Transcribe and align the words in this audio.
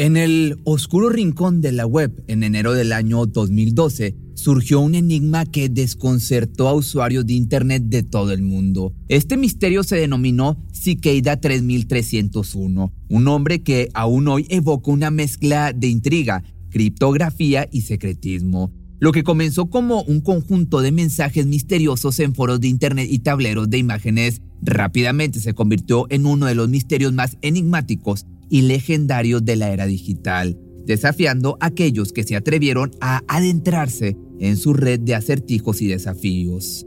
En 0.00 0.16
el 0.16 0.58
oscuro 0.64 1.10
rincón 1.10 1.60
de 1.60 1.72
la 1.72 1.84
web, 1.84 2.24
en 2.26 2.42
enero 2.42 2.72
del 2.72 2.94
año 2.94 3.26
2012, 3.26 4.16
surgió 4.32 4.80
un 4.80 4.94
enigma 4.94 5.44
que 5.44 5.68
desconcertó 5.68 6.68
a 6.68 6.72
usuarios 6.72 7.26
de 7.26 7.34
Internet 7.34 7.82
de 7.84 8.02
todo 8.02 8.32
el 8.32 8.40
mundo. 8.40 8.94
Este 9.08 9.36
misterio 9.36 9.84
se 9.84 9.96
denominó 9.96 10.56
Cicada 10.72 11.38
3301, 11.38 12.94
un 13.10 13.24
nombre 13.24 13.62
que 13.62 13.90
aún 13.92 14.26
hoy 14.28 14.46
evoca 14.48 14.90
una 14.90 15.10
mezcla 15.10 15.74
de 15.74 15.88
intriga, 15.88 16.44
criptografía 16.70 17.68
y 17.70 17.82
secretismo. 17.82 18.72
Lo 19.00 19.12
que 19.12 19.22
comenzó 19.22 19.68
como 19.68 20.02
un 20.04 20.22
conjunto 20.22 20.80
de 20.80 20.92
mensajes 20.92 21.44
misteriosos 21.44 22.18
en 22.20 22.34
foros 22.34 22.58
de 22.62 22.68
Internet 22.68 23.08
y 23.10 23.18
tableros 23.18 23.68
de 23.68 23.76
imágenes 23.76 24.40
rápidamente 24.62 25.40
se 25.40 25.52
convirtió 25.52 26.06
en 26.08 26.24
uno 26.24 26.46
de 26.46 26.54
los 26.54 26.70
misterios 26.70 27.12
más 27.12 27.36
enigmáticos 27.42 28.24
y 28.50 28.62
legendarios 28.62 29.44
de 29.44 29.56
la 29.56 29.70
era 29.70 29.86
digital, 29.86 30.58
desafiando 30.84 31.56
a 31.60 31.66
aquellos 31.66 32.12
que 32.12 32.24
se 32.24 32.36
atrevieron 32.36 32.90
a 33.00 33.22
adentrarse 33.28 34.16
en 34.40 34.56
su 34.56 34.74
red 34.74 35.00
de 35.00 35.14
acertijos 35.14 35.80
y 35.80 35.86
desafíos. 35.86 36.86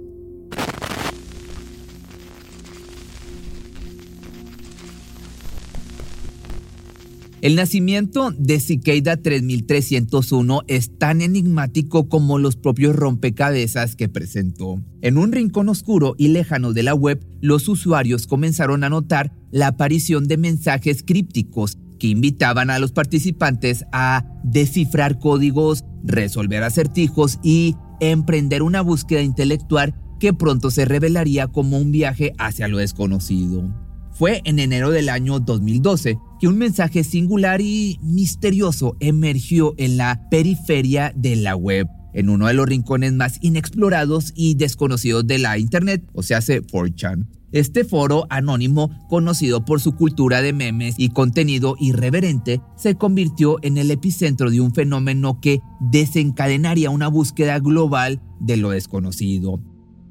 El 7.44 7.58
nacimiento 7.58 8.32
de 8.32 8.62
Cicada 8.62 9.18
3301 9.18 10.62
es 10.70 10.98
tan 10.98 11.20
enigmático 11.20 12.08
como 12.08 12.40
los 12.40 12.56
propios 12.56 12.96
rompecabezas 12.96 13.98
que 13.98 14.08
presentó. 14.08 14.82
En 15.02 15.18
un 15.18 15.34
rincón 15.34 15.68
oscuro 15.68 16.16
y 16.18 16.30
lejano 16.30 16.72
de 16.72 16.84
la 16.84 16.96
web, 16.96 17.20
los 17.42 17.68
usuarios 17.68 18.28
comenzaron 18.28 18.86
a 18.86 18.90
notar 18.90 19.34
la 19.52 19.68
aparición 19.68 20.30
de 20.30 20.38
mensajes 20.38 21.04
crípticos 21.04 21.78
que 22.00 22.08
invitaban 22.08 22.70
a 22.70 22.80
los 22.80 22.94
participantes 22.94 23.84
a 23.92 24.24
descifrar 24.46 25.20
códigos, 25.20 25.84
resolver 26.02 26.64
acertijos 26.64 27.40
y 27.44 27.76
emprender 28.00 28.64
una 28.64 28.80
búsqueda 28.80 29.22
intelectual 29.22 29.94
que 30.18 30.34
pronto 30.34 30.72
se 30.72 30.86
revelaría 30.86 31.50
como 31.50 31.78
un 31.78 31.92
viaje 31.92 32.32
hacia 32.38 32.70
lo 32.70 32.78
desconocido. 32.78 33.83
Fue 34.14 34.42
en 34.46 34.60
enero 34.60 34.92
del 34.92 35.10
año 35.10 35.40
2012 35.40 36.20
que 36.40 36.48
un 36.48 36.58
mensaje 36.58 37.04
singular 37.04 37.62
y 37.62 38.00
misterioso 38.04 38.96
emergió 39.00 39.74
en 39.78 39.98
la 39.98 40.30
periferia 40.30 41.12
de 41.16 41.36
la 41.36 41.56
web, 41.56 41.88
en 42.14 42.30
uno 42.30 42.46
de 42.46 42.54
los 42.54 42.68
rincones 42.68 43.14
más 43.14 43.40
inexplorados 43.42 44.32
y 44.36 44.54
desconocidos 44.54 45.26
de 45.26 45.40
la 45.40 45.58
Internet, 45.58 46.08
o 46.14 46.22
sea, 46.22 46.38
hace 46.38 46.62
4chan. 46.62 47.28
Este 47.52 47.84
foro 47.86 48.26
anónimo, 48.30 48.90
conocido 49.10 49.66
por 49.66 49.80
su 49.80 49.96
cultura 49.96 50.42
de 50.42 50.54
memes 50.54 50.96
y 50.98 51.10
contenido 51.10 51.76
irreverente, 51.80 52.62
se 52.76 52.96
convirtió 52.96 53.58
en 53.64 53.78
el 53.78 53.90
epicentro 53.90 54.52
de 54.52 54.62
un 54.62 54.74
fenómeno 54.74 55.40
que 55.40 55.62
desencadenaría 55.80 56.90
una 56.90 57.08
búsqueda 57.08 57.60
global 57.60 58.22
de 58.40 58.58
lo 58.58 58.72
desconocido. 58.72 59.60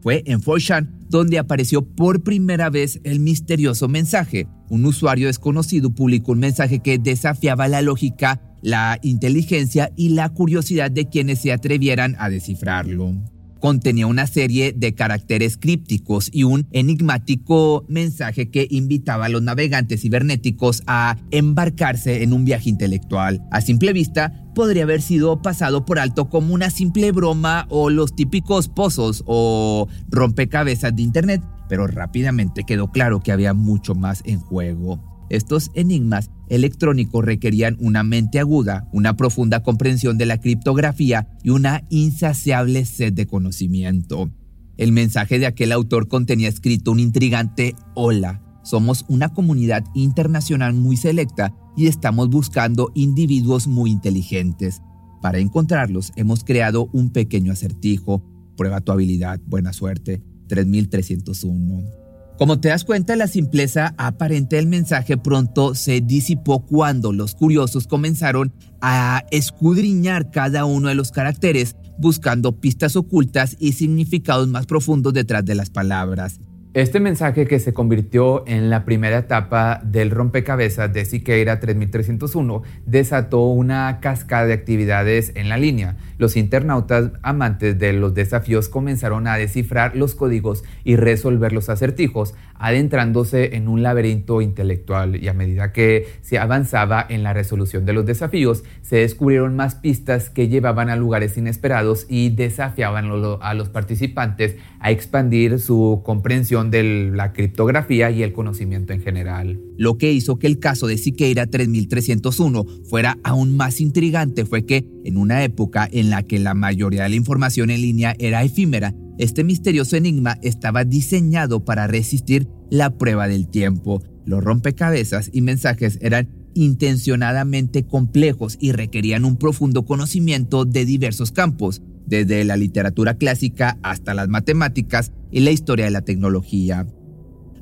Fue 0.03 0.23
en 0.27 0.41
4chan 0.41 0.89
donde 1.09 1.39
apareció 1.39 1.83
por 1.83 2.23
primera 2.23 2.71
vez 2.71 3.01
el 3.05 3.21
misterioso 3.21 3.89
mensaje. 3.89 4.49
Un 4.69 4.85
usuario 4.85 5.29
desconocido 5.29 5.95
publicó 5.95 6.33
un 6.33 6.41
mensaje 6.41 6.81
que 6.81 6.99
desafiaba 6.99 7.69
la 7.69 7.83
lógica, 7.83 8.41
la 8.63 8.99
inteligencia 9.03 9.93
y 9.97 10.11
la 10.11 10.31
curiosidad 10.31 10.91
de 10.91 11.09
quienes 11.09 11.41
se 11.41 11.53
atrevieran 11.53 12.17
a 12.19 12.31
descifrarlo 12.31 13.15
contenía 13.63 14.09
una 14.09 14.27
serie 14.27 14.75
de 14.77 14.93
caracteres 14.93 15.57
crípticos 15.57 16.29
y 16.33 16.43
un 16.43 16.67
enigmático 16.73 17.87
mensaje 17.89 18.51
que 18.51 18.67
invitaba 18.69 19.27
a 19.27 19.29
los 19.29 19.41
navegantes 19.41 20.03
cibernéticos 20.03 20.83
a 20.89 21.17
embarcarse 21.31 22.25
en 22.25 22.33
un 22.33 22.45
viaje 22.45 22.69
intelectual. 22.69 23.41
A 23.53 23.61
simple 23.61 23.93
vista, 23.93 24.42
podría 24.55 24.85
haber 24.85 25.03
sido 25.03 25.41
pasado 25.43 25.85
por 25.85 25.99
alto 25.99 26.29
como 26.29 26.55
una 26.55 26.71
simple 26.71 27.13
broma 27.13 27.67
o 27.69 27.91
los 27.91 28.15
típicos 28.15 28.69
pozos 28.69 29.23
o 29.27 29.89
rompecabezas 30.09 30.95
de 30.95 31.03
Internet, 31.03 31.43
pero 31.69 31.87
rápidamente 31.87 32.65
quedó 32.65 32.91
claro 32.91 33.21
que 33.21 33.33
había 33.33 33.55
mucho 33.55 33.95
más 33.95 34.23
en 34.25 34.41
juego. 34.41 35.01
Estos 35.31 35.71
enigmas 35.75 36.31
electrónicos 36.49 37.25
requerían 37.25 37.77
una 37.81 38.03
mente 38.03 38.39
aguda, 38.39 38.89
una 38.93 39.17
profunda 39.17 39.63
comprensión 39.63 40.19
de 40.19 40.27
la 40.27 40.39
criptografía 40.39 41.29
y 41.43 41.51
una 41.51 41.85
insaciable 41.89 42.85
sed 42.85 43.15
de 43.15 43.27
conocimiento. 43.27 44.31
El 44.77 44.93
mensaje 44.93 45.39
de 45.39 45.47
aquel 45.47 45.73
autor 45.73 46.09
contenía 46.09 46.49
escrito 46.49 46.93
un 46.93 47.01
intrigante 47.01 47.75
Hola, 47.95 48.43
somos 48.63 49.05
una 49.09 49.31
comunidad 49.31 49.85
internacional 49.95 50.75
muy 50.75 50.97
selecta 50.97 51.55
y 51.77 51.87
estamos 51.87 52.29
buscando 52.29 52.91
individuos 52.95 53.67
muy 53.67 53.91
inteligentes. 53.91 54.83
Para 55.21 55.39
encontrarlos 55.39 56.13
hemos 56.17 56.45
creado 56.45 56.89
un 56.93 57.11
pequeño 57.11 57.53
acertijo. 57.53 58.23
Prueba 58.57 58.81
tu 58.81 58.93
habilidad, 58.93 59.41
buena 59.47 59.73
suerte. 59.73 60.23
3301. 60.49 62.03
Como 62.39 62.59
te 62.59 62.71
das 62.71 62.85
cuenta, 62.85 63.15
la 63.15 63.29
simpleza 63.29 63.95
aparente 63.99 64.57
del 64.57 64.67
mensaje 64.67 65.17
pronto 65.17 65.75
se 65.75 66.01
disipó 66.01 66.67
cuando 66.67 67.13
los 67.13 67.35
curiosos 67.35 67.87
comenzaron 67.87 68.53
a 68.81 69.25
escudriñar 69.31 70.31
cada 70.31 70.65
uno 70.65 70.89
de 70.89 70.95
los 70.95 71.13
caracteres 71.13 71.77
buscando 71.99 72.59
pistas 72.59 72.97
ocultas 72.97 73.57
y 73.61 73.73
significados 73.73 74.49
más 74.49 74.67
profundos 74.67 75.13
detrás 75.13 75.45
de 75.45 75.55
las 75.55 75.71
palabras. 75.71 76.41
Este 76.75 77.01
mensaje 77.01 77.47
que 77.47 77.61
se 77.61 77.75
convirtió 77.75 78.45
en 78.47 78.71
la 78.71 78.87
primera 78.87 79.19
etapa 79.19 79.83
del 79.85 80.11
rompecabezas 80.11 80.91
de 80.91 81.05
Siqueira 81.05 81.61
3301 81.61 82.63
desató 82.87 83.45
una 83.45 84.01
cascada 84.01 84.47
de 84.47 84.55
actividades 84.55 85.33
en 85.35 85.51
la 85.51 85.59
línea. 85.59 85.99
Los 86.17 86.35
internautas 86.35 87.11
amantes 87.23 87.79
de 87.79 87.93
los 87.93 88.15
desafíos 88.15 88.71
comenzaron 88.71 89.27
a 89.27 89.37
descifrar 89.37 89.97
los 89.97 90.15
códigos 90.15 90.65
y 90.83 90.97
resolver 90.97 91.53
los 91.53 91.69
acertijos, 91.69 92.33
adentrándose 92.55 93.55
en 93.55 93.69
un 93.69 93.83
laberinto 93.83 94.41
intelectual 94.41 95.23
y 95.23 95.29
a 95.29 95.35
medida 95.35 95.73
que 95.73 96.07
se 96.23 96.39
avanzaba 96.39 97.05
en 97.07 97.23
la 97.23 97.35
resolución 97.35 97.85
de 97.85 97.93
los 97.93 98.07
desafíos, 98.07 98.65
se 98.81 98.97
descubrieron 98.97 99.57
más 99.57 99.75
pistas 99.75 100.31
que 100.31 100.49
llevaban 100.49 100.89
a 100.89 100.97
lugares 100.97 101.37
inesperados 101.37 102.07
y 102.09 102.31
desafiaban 102.31 103.11
a 103.43 103.53
los 103.53 103.69
participantes 103.69 104.57
a 104.83 104.91
expandir 104.91 105.61
su 105.61 106.03
comprensión 106.05 106.71
de 106.73 107.11
la 107.15 107.33
criptografía 107.33 108.11
y 108.11 108.23
el 108.23 108.33
conocimiento 108.33 108.93
en 108.93 109.01
general. 109.01 109.61
Lo 109.79 109.97
que 109.97 110.13
hizo 110.13 110.39
que 110.39 110.49
el 110.49 110.59
caso 110.59 110.89
de 110.89 110.99
Siqueira 110.99 111.47
3301 111.47 112.67
fuera 112.85 113.17
aún 113.23 113.57
más 113.57 113.81
intrigante 113.81 114.45
fue 114.45 114.67
que, 114.67 114.85
en 115.05 115.17
una 115.17 115.45
época 115.45 115.89
en 115.91 116.11
la 116.11 116.25
que 116.25 116.41
la 116.41 116.55
mayoría 116.55 117.05
de 117.05 117.11
la 117.11 117.15
información 117.15 117.71
en 117.71 117.81
línea 117.81 118.17
era 118.19 118.43
efímera, 118.43 118.93
este 119.19 119.45
misterioso 119.45 119.97
enigma 119.97 120.39
estaba 120.43 120.85
diseñado 120.85 121.65
para 121.65 121.87
resistir 121.87 122.49
la 122.69 122.91
prueba 122.99 123.29
del 123.29 123.49
tiempo. 123.49 124.03
Los 124.25 124.43
rompecabezas 124.43 125.31
y 125.33 125.43
mensajes 125.43 125.99
eran 126.03 126.29
intencionadamente 126.55 127.85
complejos 127.85 128.57
y 128.61 128.73
requerían 128.73 129.25
un 129.25 129.37
profundo 129.37 129.85
conocimiento 129.85 130.65
de 130.65 130.85
diversos 130.85 131.31
campos, 131.33 131.83
desde 132.13 132.45
la 132.45 132.59
literatura 132.59 133.15
clásica 133.15 133.79
hasta 133.83 134.13
las 134.13 134.29
matemáticas 134.29 135.13
y 135.31 135.41
la 135.41 135.51
historia 135.51 135.87
de 135.87 135.91
la 135.91 136.03
tecnología. 136.03 136.87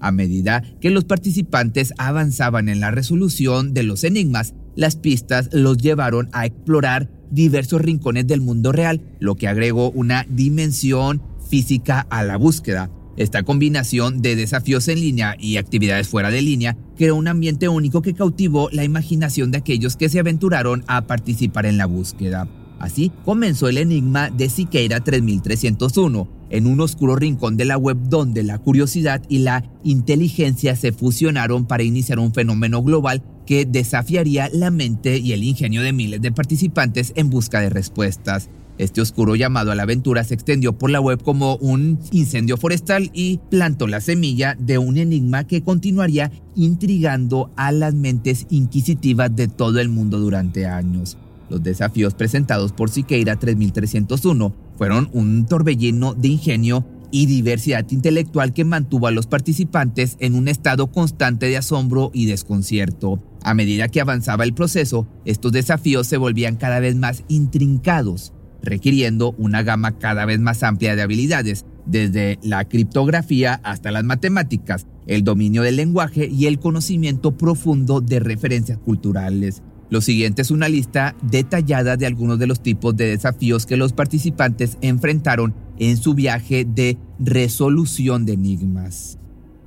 A 0.00 0.10
medida 0.10 0.64
que 0.80 0.90
los 0.90 1.04
participantes 1.04 1.94
avanzaban 1.98 2.68
en 2.68 2.80
la 2.80 2.90
resolución 2.90 3.74
de 3.74 3.84
los 3.84 4.02
enigmas, 4.02 4.54
las 4.74 4.96
pistas 4.96 5.50
los 5.52 5.76
llevaron 5.76 6.30
a 6.32 6.46
explorar 6.46 7.10
diversos 7.30 7.80
rincones 7.80 8.26
del 8.26 8.40
mundo 8.40 8.72
real, 8.72 9.00
lo 9.20 9.36
que 9.36 9.46
agregó 9.46 9.92
una 9.92 10.26
dimensión 10.28 11.22
física 11.48 12.06
a 12.10 12.24
la 12.24 12.36
búsqueda. 12.36 12.90
Esta 13.16 13.44
combinación 13.44 14.20
de 14.20 14.34
desafíos 14.34 14.88
en 14.88 15.00
línea 15.00 15.36
y 15.38 15.58
actividades 15.58 16.08
fuera 16.08 16.30
de 16.30 16.42
línea 16.42 16.76
creó 16.96 17.14
un 17.14 17.28
ambiente 17.28 17.68
único 17.68 18.02
que 18.02 18.14
cautivó 18.14 18.68
la 18.72 18.82
imaginación 18.82 19.52
de 19.52 19.58
aquellos 19.58 19.96
que 19.96 20.08
se 20.08 20.18
aventuraron 20.18 20.82
a 20.88 21.06
participar 21.06 21.66
en 21.66 21.76
la 21.76 21.86
búsqueda. 21.86 22.48
Así 22.80 23.12
comenzó 23.26 23.68
el 23.68 23.76
enigma 23.76 24.30
de 24.30 24.48
Siqueira 24.48 25.00
3301, 25.00 26.28
en 26.48 26.66
un 26.66 26.80
oscuro 26.80 27.14
rincón 27.14 27.58
de 27.58 27.66
la 27.66 27.76
web 27.76 27.98
donde 28.08 28.42
la 28.42 28.58
curiosidad 28.58 29.22
y 29.28 29.40
la 29.40 29.64
inteligencia 29.84 30.74
se 30.74 30.90
fusionaron 30.90 31.66
para 31.66 31.82
iniciar 31.82 32.18
un 32.18 32.32
fenómeno 32.32 32.82
global 32.82 33.22
que 33.46 33.66
desafiaría 33.66 34.48
la 34.52 34.70
mente 34.70 35.18
y 35.18 35.32
el 35.32 35.44
ingenio 35.44 35.82
de 35.82 35.92
miles 35.92 36.22
de 36.22 36.32
participantes 36.32 37.12
en 37.16 37.28
busca 37.28 37.60
de 37.60 37.68
respuestas. 37.68 38.48
Este 38.78 39.02
oscuro 39.02 39.36
llamado 39.36 39.72
a 39.72 39.74
la 39.74 39.82
aventura 39.82 40.24
se 40.24 40.32
extendió 40.32 40.72
por 40.72 40.88
la 40.88 41.02
web 41.02 41.22
como 41.22 41.56
un 41.56 41.98
incendio 42.12 42.56
forestal 42.56 43.10
y 43.12 43.40
plantó 43.50 43.86
la 43.86 44.00
semilla 44.00 44.56
de 44.58 44.78
un 44.78 44.96
enigma 44.96 45.46
que 45.46 45.62
continuaría 45.62 46.32
intrigando 46.56 47.50
a 47.56 47.72
las 47.72 47.92
mentes 47.92 48.46
inquisitivas 48.48 49.36
de 49.36 49.48
todo 49.48 49.80
el 49.80 49.90
mundo 49.90 50.18
durante 50.18 50.64
años. 50.64 51.18
Los 51.50 51.62
desafíos 51.62 52.14
presentados 52.14 52.72
por 52.72 52.90
Siqueira 52.90 53.36
3301 53.36 54.54
fueron 54.78 55.10
un 55.12 55.46
torbellino 55.46 56.14
de 56.14 56.28
ingenio 56.28 56.86
y 57.10 57.26
diversidad 57.26 57.84
intelectual 57.90 58.52
que 58.52 58.64
mantuvo 58.64 59.08
a 59.08 59.10
los 59.10 59.26
participantes 59.26 60.16
en 60.20 60.36
un 60.36 60.46
estado 60.46 60.92
constante 60.92 61.46
de 61.46 61.56
asombro 61.56 62.12
y 62.14 62.26
desconcierto. 62.26 63.20
A 63.42 63.54
medida 63.54 63.88
que 63.88 64.00
avanzaba 64.00 64.44
el 64.44 64.54
proceso, 64.54 65.08
estos 65.24 65.50
desafíos 65.50 66.06
se 66.06 66.18
volvían 66.18 66.54
cada 66.54 66.78
vez 66.78 66.94
más 66.94 67.24
intrincados, 67.26 68.32
requiriendo 68.62 69.34
una 69.36 69.64
gama 69.64 69.98
cada 69.98 70.26
vez 70.26 70.38
más 70.38 70.62
amplia 70.62 70.94
de 70.94 71.02
habilidades, 71.02 71.64
desde 71.84 72.38
la 72.42 72.64
criptografía 72.66 73.60
hasta 73.64 73.90
las 73.90 74.04
matemáticas, 74.04 74.86
el 75.06 75.24
dominio 75.24 75.62
del 75.62 75.76
lenguaje 75.76 76.28
y 76.28 76.46
el 76.46 76.60
conocimiento 76.60 77.36
profundo 77.36 78.00
de 78.00 78.20
referencias 78.20 78.78
culturales. 78.78 79.62
Lo 79.90 80.00
siguiente 80.00 80.42
es 80.42 80.52
una 80.52 80.68
lista 80.68 81.16
detallada 81.20 81.96
de 81.96 82.06
algunos 82.06 82.38
de 82.38 82.46
los 82.46 82.62
tipos 82.62 82.96
de 82.96 83.08
desafíos 83.08 83.66
que 83.66 83.76
los 83.76 83.92
participantes 83.92 84.78
enfrentaron 84.82 85.52
en 85.78 85.96
su 85.96 86.14
viaje 86.14 86.64
de 86.64 86.96
resolución 87.18 88.24
de 88.24 88.34
enigmas. 88.34 89.18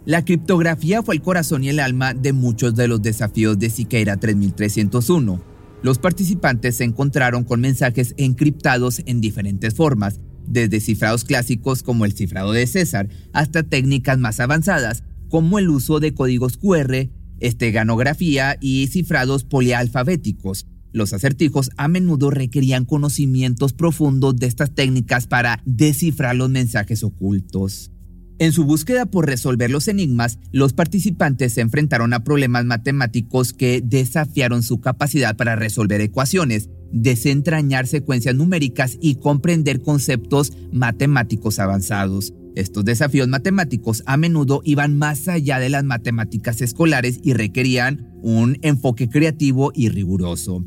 La 0.06 0.24
criptografía 0.24 1.04
fue 1.04 1.16
el 1.16 1.22
corazón 1.22 1.64
y 1.64 1.70
el 1.70 1.80
alma 1.80 2.14
de 2.14 2.32
muchos 2.32 2.74
de 2.76 2.88
los 2.88 3.02
desafíos 3.02 3.60
de 3.60 3.70
Siqueira 3.70 4.18
3301. 4.18 5.42
Los 5.82 5.98
participantes 5.98 6.78
se 6.78 6.86
encontraron 6.86 7.44
con 7.44 7.60
mensajes 7.60 8.14
encriptados 8.18 9.02
en 9.06 9.20
diferentes 9.20 9.76
formas, 9.76 10.22
desde 10.48 10.80
cifrados 10.80 11.26
clásicos 11.26 11.84
como 11.84 12.06
el 12.06 12.14
cifrado 12.14 12.54
de 12.54 12.68
César 12.68 13.10
hasta 13.34 13.64
técnicas 13.64 14.18
más 14.18 14.40
avanzadas 14.40 15.04
como 15.30 15.58
el 15.58 15.70
uso 15.70 16.00
de 16.00 16.14
códigos 16.14 16.58
QR, 16.58 17.10
esteganografía 17.44 18.58
y 18.60 18.88
cifrados 18.88 19.44
polialfabéticos. 19.44 20.66
Los 20.92 21.14
acertijos 21.14 21.70
a 21.78 21.88
menudo 21.88 22.30
requerían 22.30 22.86
conocimientos 22.86 23.74
profundos 23.74 24.36
de 24.38 24.48
estas 24.48 24.74
técnicas 24.74 25.28
para 25.28 25.62
descifrar 25.66 26.36
los 26.36 26.50
mensajes 26.50 27.04
ocultos. 27.04 27.92
En 28.40 28.52
su 28.52 28.66
búsqueda 28.66 29.06
por 29.06 29.28
resolver 29.28 29.70
los 29.70 29.88
enigmas, 29.88 30.40
los 30.52 30.74
participantes 30.74 31.54
se 31.54 31.62
enfrentaron 31.62 32.14
a 32.14 32.24
problemas 32.24 32.66
matemáticos 32.66 33.54
que 33.54 33.82
desafiaron 33.84 34.64
su 34.64 34.82
capacidad 34.82 35.36
para 35.36 35.56
resolver 35.56 36.02
ecuaciones, 36.02 36.70
desentrañar 36.92 37.88
secuencias 37.88 38.36
numéricas 38.36 38.98
y 39.02 39.16
comprender 39.16 39.82
conceptos 39.82 40.54
matemáticos 40.72 41.60
avanzados. 41.60 42.34
Estos 42.56 42.86
desafíos 42.86 43.28
matemáticos 43.28 44.04
a 44.06 44.16
menudo 44.18 44.62
iban 44.64 44.98
más 44.98 45.28
allá 45.28 45.60
de 45.60 45.70
las 45.70 45.84
matemáticas 45.84 46.62
escolares 46.62 47.20
y 47.24 47.34
requerían 47.34 48.14
un 48.22 48.58
enfoque 48.62 49.10
creativo 49.10 49.72
y 49.74 49.90
riguroso. 49.90 50.64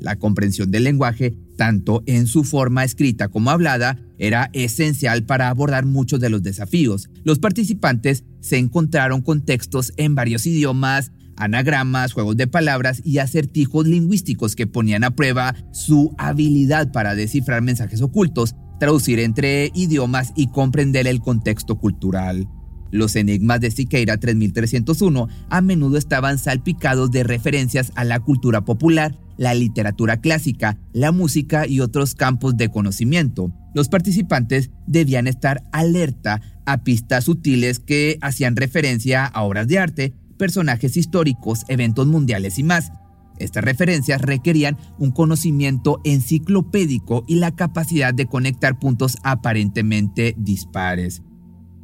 La 0.00 0.16
comprensión 0.16 0.70
del 0.70 0.84
lenguaje, 0.84 1.36
tanto 1.56 2.02
en 2.06 2.26
su 2.26 2.44
forma 2.44 2.84
escrita 2.84 3.28
como 3.28 3.50
hablada, 3.50 3.98
era 4.18 4.50
esencial 4.52 5.24
para 5.24 5.48
abordar 5.48 5.84
muchos 5.84 6.20
de 6.20 6.30
los 6.30 6.42
desafíos. 6.42 7.10
Los 7.24 7.38
participantes 7.38 8.24
se 8.40 8.58
encontraron 8.58 9.20
con 9.20 9.44
textos 9.44 9.92
en 9.96 10.14
varios 10.14 10.46
idiomas, 10.46 11.12
anagramas, 11.36 12.12
juegos 12.12 12.36
de 12.36 12.46
palabras 12.46 13.02
y 13.04 13.18
acertijos 13.18 13.86
lingüísticos 13.86 14.56
que 14.56 14.66
ponían 14.66 15.04
a 15.04 15.14
prueba 15.14 15.54
su 15.72 16.14
habilidad 16.18 16.92
para 16.92 17.14
descifrar 17.14 17.62
mensajes 17.62 18.00
ocultos, 18.00 18.54
traducir 18.78 19.18
entre 19.18 19.70
idiomas 19.74 20.32
y 20.36 20.48
comprender 20.48 21.06
el 21.06 21.20
contexto 21.20 21.78
cultural. 21.78 22.48
Los 22.90 23.16
enigmas 23.16 23.60
de 23.60 23.70
Siqueira 23.70 24.16
3301 24.16 25.28
a 25.50 25.60
menudo 25.60 25.98
estaban 25.98 26.38
salpicados 26.38 27.10
de 27.10 27.24
referencias 27.24 27.92
a 27.94 28.04
la 28.04 28.20
cultura 28.20 28.64
popular, 28.64 29.18
la 29.36 29.54
literatura 29.54 30.20
clásica, 30.20 30.78
la 30.92 31.12
música 31.12 31.66
y 31.66 31.80
otros 31.80 32.14
campos 32.14 32.56
de 32.56 32.70
conocimiento. 32.70 33.52
Los 33.74 33.88
participantes 33.88 34.70
debían 34.86 35.26
estar 35.26 35.62
alerta 35.72 36.40
a 36.64 36.84
pistas 36.84 37.24
sutiles 37.24 37.78
que 37.80 38.18
hacían 38.22 38.56
referencia 38.56 39.26
a 39.26 39.42
obras 39.42 39.68
de 39.68 39.78
arte, 39.78 40.14
personajes 40.38 40.96
históricos, 40.96 41.64
eventos 41.68 42.06
mundiales 42.06 42.58
y 42.58 42.62
más. 42.62 42.92
Estas 43.38 43.64
referencias 43.64 44.20
requerían 44.22 44.78
un 44.98 45.10
conocimiento 45.10 46.00
enciclopédico 46.04 47.24
y 47.26 47.36
la 47.36 47.54
capacidad 47.54 48.14
de 48.14 48.26
conectar 48.26 48.78
puntos 48.78 49.18
aparentemente 49.22 50.34
dispares. 50.38 51.22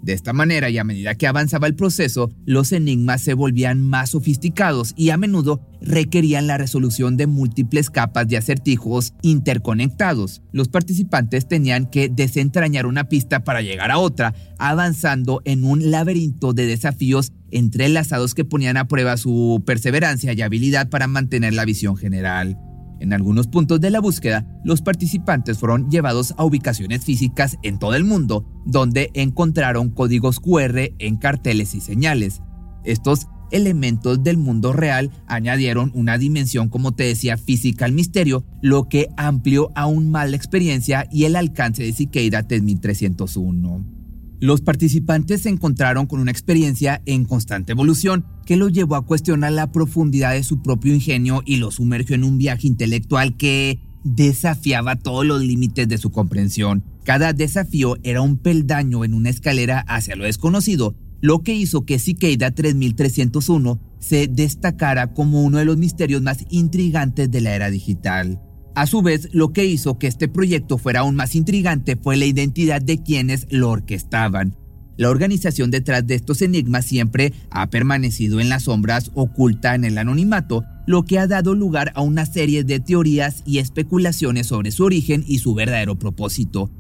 De 0.02 0.12
esta 0.12 0.32
manera 0.32 0.68
y 0.68 0.78
a 0.78 0.84
medida 0.84 1.14
que 1.14 1.28
avanzaba 1.28 1.68
el 1.68 1.76
proceso, 1.76 2.32
los 2.44 2.72
enigmas 2.72 3.22
se 3.22 3.34
volvían 3.34 3.80
más 3.80 4.10
sofisticados 4.10 4.94
y 4.96 5.10
a 5.10 5.16
menudo 5.16 5.60
requerían 5.80 6.48
la 6.48 6.58
resolución 6.58 7.16
de 7.16 7.28
múltiples 7.28 7.88
capas 7.88 8.26
de 8.26 8.36
acertijos 8.36 9.14
interconectados. 9.22 10.42
Los 10.50 10.68
participantes 10.68 11.46
tenían 11.46 11.88
que 11.88 12.08
desentrañar 12.08 12.86
una 12.86 13.04
pista 13.08 13.44
para 13.44 13.62
llegar 13.62 13.92
a 13.92 13.98
otra, 13.98 14.34
avanzando 14.58 15.40
en 15.44 15.64
un 15.64 15.92
laberinto 15.92 16.52
de 16.52 16.66
desafíos 16.66 17.32
entrelazados 17.52 18.34
que 18.34 18.44
ponían 18.44 18.78
a 18.78 18.88
prueba 18.88 19.16
su 19.16 19.62
perseverancia 19.64 20.32
y 20.32 20.42
habilidad 20.42 20.88
para 20.88 21.06
mantener 21.06 21.54
la 21.54 21.64
visión 21.64 21.96
general. 21.96 22.58
En 23.02 23.12
algunos 23.12 23.48
puntos 23.48 23.80
de 23.80 23.90
la 23.90 23.98
búsqueda, 23.98 24.46
los 24.62 24.80
participantes 24.80 25.58
fueron 25.58 25.90
llevados 25.90 26.34
a 26.36 26.44
ubicaciones 26.44 27.04
físicas 27.04 27.58
en 27.64 27.80
todo 27.80 27.96
el 27.96 28.04
mundo, 28.04 28.46
donde 28.64 29.10
encontraron 29.14 29.90
códigos 29.90 30.38
QR 30.38 30.92
en 31.00 31.16
carteles 31.16 31.74
y 31.74 31.80
señales. 31.80 32.42
Estos 32.84 33.26
elementos 33.50 34.22
del 34.22 34.36
mundo 34.36 34.72
real 34.72 35.10
añadieron 35.26 35.90
una 35.96 36.16
dimensión, 36.16 36.68
como 36.68 36.92
te 36.92 37.02
decía, 37.02 37.36
física 37.36 37.86
al 37.86 37.92
misterio, 37.92 38.44
lo 38.60 38.88
que 38.88 39.08
amplió 39.16 39.72
aún 39.74 40.08
más 40.12 40.30
la 40.30 40.36
experiencia 40.36 41.08
y 41.10 41.24
el 41.24 41.34
alcance 41.34 41.82
de 41.82 41.92
Siqueira 41.92 42.46
3301. 42.46 44.01
Los 44.42 44.60
participantes 44.60 45.42
se 45.42 45.50
encontraron 45.50 46.08
con 46.08 46.18
una 46.18 46.32
experiencia 46.32 47.00
en 47.06 47.26
constante 47.26 47.70
evolución 47.70 48.26
que 48.44 48.56
los 48.56 48.72
llevó 48.72 48.96
a 48.96 49.06
cuestionar 49.06 49.52
la 49.52 49.70
profundidad 49.70 50.32
de 50.32 50.42
su 50.42 50.62
propio 50.62 50.92
ingenio 50.92 51.44
y 51.46 51.58
los 51.58 51.76
sumergió 51.76 52.16
en 52.16 52.24
un 52.24 52.38
viaje 52.38 52.66
intelectual 52.66 53.36
que 53.36 53.78
desafiaba 54.02 54.96
todos 54.96 55.24
los 55.24 55.42
límites 55.42 55.86
de 55.86 55.96
su 55.96 56.10
comprensión. 56.10 56.82
Cada 57.04 57.32
desafío 57.32 57.98
era 58.02 58.20
un 58.20 58.36
peldaño 58.36 59.04
en 59.04 59.14
una 59.14 59.30
escalera 59.30 59.84
hacia 59.86 60.16
lo 60.16 60.24
desconocido, 60.24 60.96
lo 61.20 61.44
que 61.44 61.54
hizo 61.54 61.86
que 61.86 62.00
Cicada 62.00 62.50
3301 62.50 63.78
se 64.00 64.26
destacara 64.26 65.14
como 65.14 65.44
uno 65.44 65.58
de 65.58 65.66
los 65.66 65.76
misterios 65.76 66.20
más 66.20 66.44
intrigantes 66.50 67.30
de 67.30 67.42
la 67.42 67.54
era 67.54 67.70
digital. 67.70 68.40
A 68.74 68.86
su 68.86 69.02
vez, 69.02 69.28
lo 69.32 69.52
que 69.52 69.66
hizo 69.66 69.98
que 69.98 70.06
este 70.06 70.28
proyecto 70.28 70.78
fuera 70.78 71.00
aún 71.00 71.14
más 71.14 71.34
intrigante 71.34 71.96
fue 71.96 72.16
la 72.16 72.24
identidad 72.24 72.80
de 72.80 73.02
quienes 73.02 73.46
lo 73.50 73.68
orquestaban. 73.68 74.56
La 74.96 75.10
organización 75.10 75.70
detrás 75.70 76.06
de 76.06 76.14
estos 76.14 76.42
enigmas 76.42 76.86
siempre 76.86 77.32
ha 77.50 77.68
permanecido 77.68 78.40
en 78.40 78.48
las 78.48 78.64
sombras, 78.64 79.10
oculta 79.14 79.74
en 79.74 79.84
el 79.84 79.98
anonimato, 79.98 80.64
lo 80.86 81.04
que 81.04 81.18
ha 81.18 81.26
dado 81.26 81.54
lugar 81.54 81.92
a 81.94 82.02
una 82.02 82.24
serie 82.24 82.64
de 82.64 82.80
teorías 82.80 83.42
y 83.44 83.58
especulaciones 83.58 84.46
sobre 84.46 84.70
su 84.70 84.84
origen 84.84 85.24
y 85.26 85.38
su 85.38 85.54
verdadero 85.54 85.98
propósito. 85.98 86.70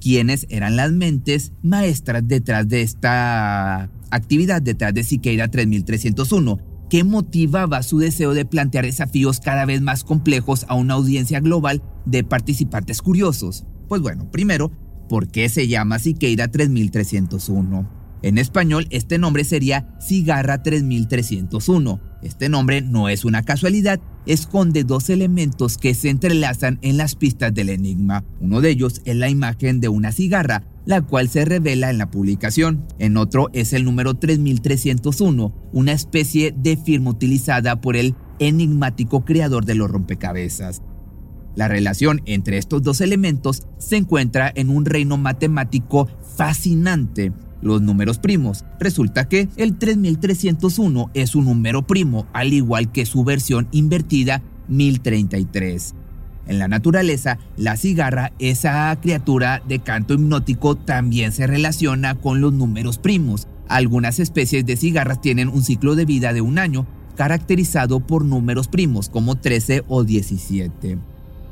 ¿Quiénes 0.00 0.46
eran 0.48 0.76
las 0.76 0.92
mentes 0.92 1.52
maestras 1.62 2.26
detrás 2.26 2.68
de 2.68 2.82
esta 2.82 3.90
actividad, 4.10 4.62
detrás 4.62 4.94
de 4.94 5.04
Siqueira 5.04 5.48
3301? 5.48 6.71
¿Qué 6.92 7.04
motivaba 7.04 7.82
su 7.82 8.00
deseo 8.00 8.34
de 8.34 8.44
plantear 8.44 8.84
desafíos 8.84 9.40
cada 9.40 9.64
vez 9.64 9.80
más 9.80 10.04
complejos 10.04 10.66
a 10.68 10.74
una 10.74 10.92
audiencia 10.92 11.40
global 11.40 11.82
de 12.04 12.22
participantes 12.22 13.00
curiosos? 13.00 13.64
Pues 13.88 14.02
bueno, 14.02 14.30
primero, 14.30 14.70
¿por 15.08 15.28
qué 15.28 15.48
se 15.48 15.68
llama 15.68 15.98
Siqueira 15.98 16.48
3301? 16.48 17.88
En 18.20 18.36
español, 18.36 18.88
este 18.90 19.16
nombre 19.16 19.44
sería 19.44 19.96
Cigarra 20.06 20.62
3301. 20.62 21.98
Este 22.20 22.50
nombre 22.50 22.82
no 22.82 23.08
es 23.08 23.24
una 23.24 23.42
casualidad, 23.42 23.98
esconde 24.26 24.84
dos 24.84 25.10
elementos 25.10 25.78
que 25.78 25.94
se 25.94 26.10
entrelazan 26.10 26.78
en 26.82 26.96
las 26.96 27.14
pistas 27.14 27.52
del 27.54 27.68
enigma. 27.68 28.24
Uno 28.40 28.60
de 28.60 28.70
ellos 28.70 29.02
es 29.04 29.16
la 29.16 29.28
imagen 29.28 29.80
de 29.80 29.88
una 29.88 30.12
cigarra, 30.12 30.64
la 30.84 31.02
cual 31.02 31.28
se 31.28 31.44
revela 31.44 31.90
en 31.90 31.98
la 31.98 32.10
publicación. 32.10 32.86
En 32.98 33.16
otro 33.16 33.50
es 33.52 33.72
el 33.72 33.84
número 33.84 34.14
3301, 34.14 35.54
una 35.72 35.92
especie 35.92 36.54
de 36.56 36.76
firma 36.76 37.10
utilizada 37.10 37.80
por 37.80 37.96
el 37.96 38.14
enigmático 38.38 39.24
creador 39.24 39.64
de 39.64 39.74
los 39.74 39.90
rompecabezas. 39.90 40.82
La 41.54 41.68
relación 41.68 42.22
entre 42.24 42.56
estos 42.56 42.82
dos 42.82 43.00
elementos 43.00 43.66
se 43.78 43.96
encuentra 43.96 44.50
en 44.54 44.70
un 44.70 44.86
reino 44.86 45.18
matemático 45.18 46.08
fascinante, 46.36 47.32
los 47.62 47.80
números 47.80 48.18
primos. 48.18 48.64
Resulta 48.78 49.28
que 49.28 49.48
el 49.56 49.78
3301 49.78 51.10
es 51.14 51.34
un 51.34 51.46
número 51.46 51.86
primo, 51.86 52.26
al 52.32 52.52
igual 52.52 52.92
que 52.92 53.06
su 53.06 53.24
versión 53.24 53.68
invertida 53.72 54.42
1033. 54.68 55.94
En 56.46 56.58
la 56.58 56.68
naturaleza, 56.68 57.38
la 57.56 57.76
cigarra, 57.76 58.32
esa 58.38 58.94
criatura 59.00 59.62
de 59.66 59.78
canto 59.78 60.14
hipnótico, 60.14 60.76
también 60.76 61.32
se 61.32 61.46
relaciona 61.46 62.16
con 62.16 62.40
los 62.40 62.52
números 62.52 62.98
primos. 62.98 63.46
Algunas 63.68 64.18
especies 64.18 64.66
de 64.66 64.76
cigarras 64.76 65.20
tienen 65.20 65.48
un 65.48 65.62
ciclo 65.62 65.94
de 65.94 66.04
vida 66.04 66.32
de 66.32 66.40
un 66.40 66.58
año, 66.58 66.86
caracterizado 67.16 68.00
por 68.00 68.24
números 68.24 68.68
primos 68.68 69.08
como 69.08 69.36
13 69.36 69.84
o 69.86 70.02
17. 70.02 70.98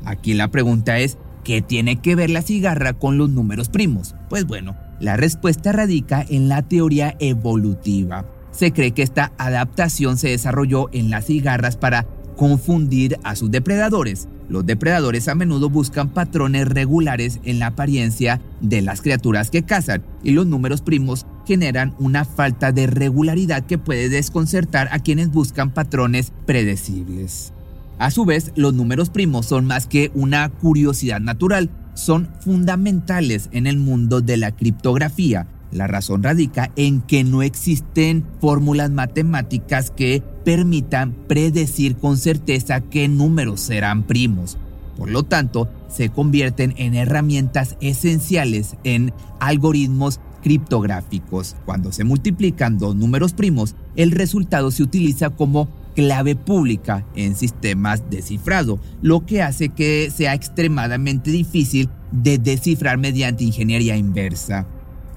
Aquí 0.03 0.33
la 0.33 0.49
pregunta 0.49 0.99
es, 0.99 1.17
¿qué 1.43 1.61
tiene 1.61 2.01
que 2.01 2.15
ver 2.15 2.29
la 2.29 2.41
cigarra 2.41 2.93
con 2.93 3.17
los 3.17 3.29
números 3.29 3.69
primos? 3.69 4.15
Pues 4.29 4.45
bueno, 4.45 4.75
la 5.01 5.17
respuesta 5.17 5.71
radica 5.71 6.23
en 6.29 6.47
la 6.47 6.61
teoría 6.61 7.15
evolutiva. 7.19 8.25
se 8.51 8.73
cree 8.73 8.91
que 8.91 9.01
esta 9.01 9.31
adaptación 9.37 10.17
se 10.17 10.27
desarrolló 10.27 10.89
en 10.91 11.09
las 11.09 11.25
cigarras 11.27 11.77
para 11.77 12.05
confundir 12.35 13.17
a 13.23 13.37
sus 13.37 13.49
depredadores. 13.49 14.27
Los 14.49 14.65
depredadores 14.65 15.29
a 15.29 15.35
menudo 15.35 15.69
buscan 15.69 16.09
patrones 16.09 16.67
regulares 16.67 17.39
en 17.45 17.59
la 17.59 17.67
apariencia 17.67 18.41
de 18.59 18.81
las 18.81 19.01
criaturas 19.01 19.49
que 19.49 19.63
cazan 19.63 20.03
y 20.21 20.31
los 20.31 20.47
números 20.47 20.81
primos 20.81 21.25
generan 21.47 21.95
una 21.97 22.25
falta 22.25 22.73
de 22.73 22.87
regularidad 22.87 23.63
que 23.65 23.77
puede 23.77 24.09
desconcertar 24.09 24.89
a 24.91 24.99
quienes 24.99 25.31
buscan 25.31 25.71
patrones 25.71 26.33
predecibles. 26.45 27.53
A 27.97 28.11
su 28.11 28.25
vez, 28.25 28.51
los 28.55 28.73
números 28.73 29.09
primos 29.09 29.45
son 29.45 29.65
más 29.65 29.87
que 29.87 30.11
una 30.13 30.49
curiosidad 30.49 31.21
natural, 31.21 31.69
son 31.93 32.29
fundamentales 32.39 33.49
en 33.51 33.67
el 33.67 33.77
mundo 33.77 34.21
de 34.21 34.37
la 34.37 34.51
criptografía. 34.51 35.47
La 35.71 35.87
razón 35.87 36.23
radica 36.23 36.71
en 36.75 37.01
que 37.01 37.23
no 37.23 37.41
existen 37.41 38.25
fórmulas 38.41 38.91
matemáticas 38.91 39.89
que 39.89 40.21
permitan 40.43 41.13
predecir 41.27 41.95
con 41.95 42.17
certeza 42.17 42.81
qué 42.81 43.07
números 43.07 43.61
serán 43.61 44.03
primos. 44.03 44.57
Por 44.97 45.09
lo 45.09 45.23
tanto, 45.23 45.69
se 45.87 46.09
convierten 46.09 46.73
en 46.77 46.95
herramientas 46.95 47.77
esenciales 47.79 48.75
en 48.83 49.13
algoritmos 49.39 50.19
criptográficos. 50.41 51.55
Cuando 51.65 51.91
se 51.91 52.03
multiplican 52.03 52.77
dos 52.77 52.95
números 52.95 53.33
primos, 53.33 53.75
el 53.95 54.11
resultado 54.11 54.71
se 54.71 54.83
utiliza 54.83 55.29
como 55.29 55.69
clave 55.95 56.35
pública 56.35 57.05
en 57.15 57.35
sistemas 57.35 58.09
de 58.09 58.21
cifrado, 58.21 58.79
lo 59.01 59.25
que 59.25 59.41
hace 59.41 59.69
que 59.69 60.11
sea 60.15 60.33
extremadamente 60.33 61.31
difícil 61.31 61.89
de 62.11 62.37
descifrar 62.37 62.97
mediante 62.97 63.43
ingeniería 63.43 63.95
inversa. 63.95 64.67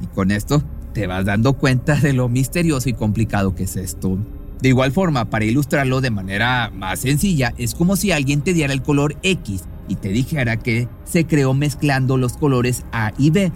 Y 0.00 0.06
con 0.06 0.30
esto 0.30 0.62
te 0.92 1.06
vas 1.06 1.24
dando 1.24 1.54
cuenta 1.54 1.96
de 1.96 2.12
lo 2.12 2.28
misterioso 2.28 2.88
y 2.88 2.94
complicado 2.94 3.54
que 3.54 3.64
es 3.64 3.76
esto. 3.76 4.18
De 4.60 4.68
igual 4.68 4.92
forma, 4.92 5.28
para 5.28 5.44
ilustrarlo 5.44 6.00
de 6.00 6.10
manera 6.10 6.70
más 6.74 7.00
sencilla, 7.00 7.52
es 7.58 7.74
como 7.74 7.96
si 7.96 8.12
alguien 8.12 8.40
te 8.42 8.54
diera 8.54 8.72
el 8.72 8.82
color 8.82 9.16
X 9.22 9.64
y 9.88 9.96
te 9.96 10.08
dijera 10.08 10.56
que 10.58 10.88
se 11.04 11.26
creó 11.26 11.52
mezclando 11.52 12.16
los 12.16 12.38
colores 12.38 12.84
A 12.92 13.12
y 13.18 13.30
B. 13.30 13.52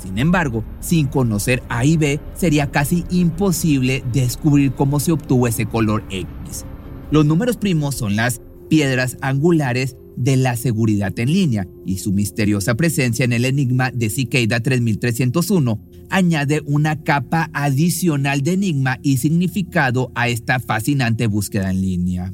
Sin 0.00 0.18
embargo, 0.18 0.64
sin 0.80 1.06
conocer 1.06 1.62
A 1.68 1.84
y 1.84 1.96
B, 1.96 2.20
sería 2.34 2.70
casi 2.70 3.04
imposible 3.10 4.02
descubrir 4.12 4.72
cómo 4.72 4.98
se 5.00 5.12
obtuvo 5.12 5.46
ese 5.46 5.66
color 5.66 6.04
X. 6.10 6.64
Los 7.10 7.26
números 7.26 7.56
primos 7.56 7.96
son 7.96 8.16
las 8.16 8.40
piedras 8.68 9.18
angulares 9.20 9.96
de 10.16 10.36
la 10.36 10.56
seguridad 10.56 11.18
en 11.18 11.32
línea 11.32 11.66
y 11.86 11.98
su 11.98 12.12
misteriosa 12.12 12.74
presencia 12.74 13.24
en 13.24 13.32
el 13.32 13.44
enigma 13.44 13.90
de 13.90 14.10
Cicada 14.10 14.60
3301 14.60 15.80
añade 16.10 16.62
una 16.66 17.02
capa 17.02 17.50
adicional 17.52 18.42
de 18.42 18.52
enigma 18.52 18.98
y 19.02 19.16
significado 19.16 20.12
a 20.14 20.28
esta 20.28 20.60
fascinante 20.60 21.26
búsqueda 21.26 21.70
en 21.70 21.80
línea. 21.80 22.32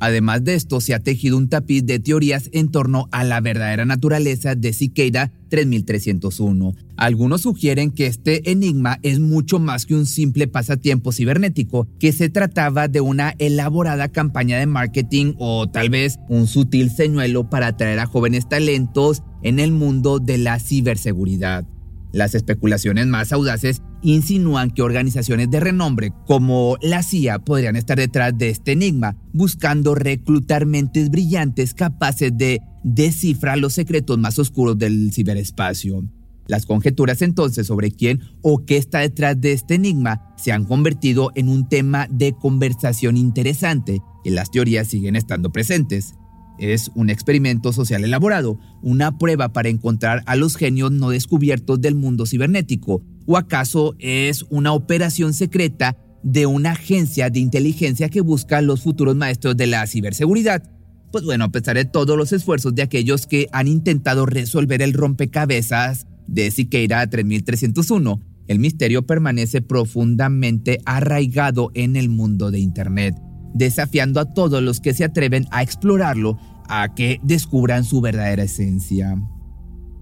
Además 0.00 0.44
de 0.44 0.54
esto, 0.54 0.80
se 0.80 0.94
ha 0.94 1.00
tejido 1.00 1.36
un 1.36 1.48
tapiz 1.48 1.84
de 1.84 1.98
teorías 2.00 2.48
en 2.52 2.70
torno 2.70 3.06
a 3.12 3.22
la 3.22 3.40
verdadera 3.40 3.84
naturaleza 3.84 4.54
de 4.54 4.72
Cicada 4.72 5.30
3301. 5.50 6.74
Algunos 6.96 7.42
sugieren 7.42 7.90
que 7.90 8.06
este 8.06 8.50
enigma 8.50 8.98
es 9.02 9.20
mucho 9.20 9.58
más 9.58 9.84
que 9.84 9.94
un 9.94 10.06
simple 10.06 10.48
pasatiempo 10.48 11.12
cibernético, 11.12 11.86
que 11.98 12.12
se 12.12 12.30
trataba 12.30 12.88
de 12.88 13.02
una 13.02 13.34
elaborada 13.38 14.08
campaña 14.08 14.58
de 14.58 14.66
marketing 14.66 15.34
o 15.38 15.68
tal 15.68 15.90
vez 15.90 16.18
un 16.28 16.46
sutil 16.46 16.90
señuelo 16.90 17.50
para 17.50 17.68
atraer 17.68 17.98
a 17.98 18.06
jóvenes 18.06 18.48
talentos 18.48 19.22
en 19.42 19.58
el 19.58 19.72
mundo 19.72 20.18
de 20.18 20.38
la 20.38 20.58
ciberseguridad. 20.58 21.66
Las 22.12 22.34
especulaciones 22.34 23.06
más 23.06 23.32
audaces 23.32 23.82
insinúan 24.02 24.70
que 24.70 24.82
organizaciones 24.82 25.50
de 25.50 25.60
renombre 25.60 26.12
como 26.26 26.76
la 26.80 27.02
CIA 27.02 27.40
podrían 27.40 27.76
estar 27.76 27.98
detrás 27.98 28.36
de 28.36 28.50
este 28.50 28.72
enigma, 28.72 29.16
buscando 29.32 29.94
reclutar 29.94 30.66
mentes 30.66 31.10
brillantes 31.10 31.74
capaces 31.74 32.36
de 32.36 32.60
descifrar 32.82 33.58
los 33.58 33.74
secretos 33.74 34.18
más 34.18 34.38
oscuros 34.38 34.78
del 34.78 35.12
ciberespacio. 35.12 36.04
Las 36.46 36.66
conjeturas 36.66 37.22
entonces 37.22 37.68
sobre 37.68 37.92
quién 37.92 38.20
o 38.42 38.64
qué 38.64 38.76
está 38.76 38.98
detrás 38.98 39.40
de 39.40 39.52
este 39.52 39.76
enigma 39.76 40.34
se 40.36 40.50
han 40.50 40.64
convertido 40.64 41.30
en 41.36 41.48
un 41.48 41.68
tema 41.68 42.08
de 42.10 42.32
conversación 42.32 43.16
interesante 43.16 44.00
y 44.24 44.30
las 44.30 44.50
teorías 44.50 44.88
siguen 44.88 45.14
estando 45.14 45.52
presentes. 45.52 46.14
Es 46.60 46.90
un 46.94 47.08
experimento 47.08 47.72
social 47.72 48.04
elaborado, 48.04 48.60
una 48.82 49.16
prueba 49.16 49.54
para 49.54 49.70
encontrar 49.70 50.22
a 50.26 50.36
los 50.36 50.56
genios 50.56 50.92
no 50.92 51.08
descubiertos 51.08 51.80
del 51.80 51.94
mundo 51.94 52.26
cibernético, 52.26 53.02
o 53.24 53.38
acaso 53.38 53.94
es 53.98 54.44
una 54.50 54.74
operación 54.74 55.32
secreta 55.32 55.96
de 56.22 56.44
una 56.44 56.72
agencia 56.72 57.30
de 57.30 57.40
inteligencia 57.40 58.10
que 58.10 58.20
busca 58.20 58.60
los 58.60 58.82
futuros 58.82 59.16
maestros 59.16 59.56
de 59.56 59.68
la 59.68 59.86
ciberseguridad. 59.86 60.62
Pues 61.10 61.24
bueno, 61.24 61.46
a 61.46 61.48
pesar 61.48 61.76
de 61.76 61.86
todos 61.86 62.16
los 62.18 62.30
esfuerzos 62.34 62.74
de 62.74 62.82
aquellos 62.82 63.26
que 63.26 63.48
han 63.52 63.66
intentado 63.66 64.26
resolver 64.26 64.82
el 64.82 64.92
rompecabezas 64.92 66.06
de 66.26 66.50
Siqueira 66.50 67.08
3301, 67.08 68.20
el 68.48 68.58
misterio 68.58 69.06
permanece 69.06 69.62
profundamente 69.62 70.78
arraigado 70.84 71.70
en 71.72 71.96
el 71.96 72.10
mundo 72.10 72.50
de 72.50 72.60
Internet 72.60 73.14
desafiando 73.54 74.20
a 74.20 74.26
todos 74.26 74.62
los 74.62 74.80
que 74.80 74.94
se 74.94 75.04
atreven 75.04 75.46
a 75.50 75.62
explorarlo 75.62 76.38
a 76.68 76.94
que 76.94 77.20
descubran 77.22 77.84
su 77.84 78.00
verdadera 78.00 78.44
esencia. 78.44 79.16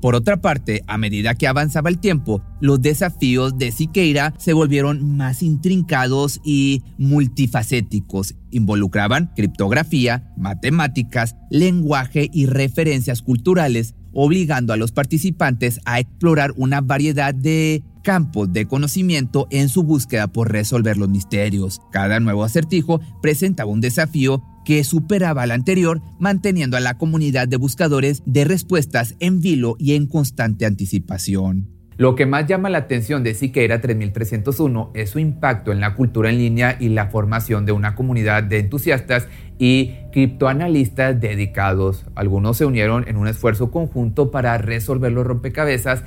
Por 0.00 0.14
otra 0.14 0.40
parte, 0.40 0.84
a 0.86 0.96
medida 0.96 1.34
que 1.34 1.48
avanzaba 1.48 1.90
el 1.90 1.98
tiempo, 1.98 2.40
los 2.60 2.80
desafíos 2.80 3.58
de 3.58 3.72
Siqueira 3.72 4.32
se 4.38 4.52
volvieron 4.52 5.16
más 5.16 5.42
intrincados 5.42 6.40
y 6.44 6.84
multifacéticos. 6.98 8.36
Involucraban 8.50 9.32
criptografía, 9.34 10.32
matemáticas, 10.36 11.34
lenguaje 11.50 12.30
y 12.32 12.46
referencias 12.46 13.22
culturales, 13.22 13.96
obligando 14.12 14.72
a 14.72 14.76
los 14.76 14.92
participantes 14.92 15.80
a 15.84 15.98
explorar 15.98 16.52
una 16.56 16.80
variedad 16.80 17.34
de 17.34 17.82
campos 18.08 18.50
de 18.54 18.66
conocimiento 18.66 19.48
en 19.50 19.68
su 19.68 19.82
búsqueda 19.82 20.28
por 20.28 20.50
resolver 20.50 20.96
los 20.96 21.10
misterios. 21.10 21.82
Cada 21.92 22.20
nuevo 22.20 22.42
acertijo 22.42 23.02
presentaba 23.20 23.70
un 23.70 23.82
desafío 23.82 24.42
que 24.64 24.82
superaba 24.82 25.42
al 25.42 25.50
anterior, 25.50 26.00
manteniendo 26.18 26.78
a 26.78 26.80
la 26.80 26.96
comunidad 26.96 27.48
de 27.48 27.58
buscadores 27.58 28.22
de 28.24 28.46
respuestas 28.46 29.14
en 29.20 29.40
vilo 29.40 29.76
y 29.78 29.92
en 29.92 30.06
constante 30.06 30.64
anticipación. 30.64 31.68
Lo 31.98 32.14
que 32.14 32.24
más 32.24 32.46
llama 32.46 32.70
la 32.70 32.78
atención 32.78 33.24
de 33.24 33.34
Siqueira 33.34 33.82
3301 33.82 34.92
es 34.94 35.10
su 35.10 35.18
impacto 35.18 35.70
en 35.70 35.80
la 35.80 35.94
cultura 35.94 36.30
en 36.30 36.38
línea 36.38 36.78
y 36.80 36.88
la 36.88 37.08
formación 37.08 37.66
de 37.66 37.72
una 37.72 37.94
comunidad 37.94 38.42
de 38.44 38.60
entusiastas 38.60 39.26
y 39.58 39.94
criptoanalistas 40.12 41.20
dedicados. 41.20 42.06
Algunos 42.14 42.56
se 42.56 42.64
unieron 42.64 43.06
en 43.08 43.16
un 43.16 43.26
esfuerzo 43.26 43.70
conjunto 43.70 44.30
para 44.30 44.56
resolver 44.58 45.12
los 45.12 45.26
rompecabezas 45.26 46.04